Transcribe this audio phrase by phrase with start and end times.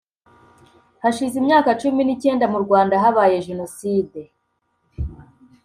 [1.03, 4.19] Hashize imyaka cumi n’icyenda mu Rwanda habaye Jenoside